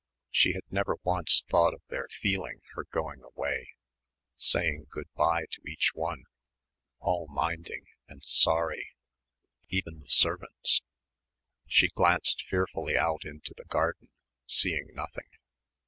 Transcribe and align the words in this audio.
She 0.31 0.53
had 0.53 0.63
never 0.71 0.97
once 1.03 1.45
thought 1.47 1.75
of 1.75 1.83
their 1.89 2.07
"feeling" 2.07 2.61
her 2.73 2.85
going 2.85 3.21
away... 3.21 3.75
saying 4.35 4.87
good 4.89 5.07
bye 5.13 5.45
to 5.51 5.61
each 5.67 5.91
one... 5.93 6.23
all 6.97 7.27
minding 7.27 7.85
and 8.07 8.23
sorry 8.23 8.95
even 9.69 9.99
the 9.99 10.09
servants. 10.09 10.81
She 11.67 11.89
glanced 11.89 12.43
fearfully 12.49 12.97
out 12.97 13.25
into 13.25 13.53
the 13.55 13.65
garden, 13.65 14.09
seeing 14.47 14.89
nothing. 14.95 15.29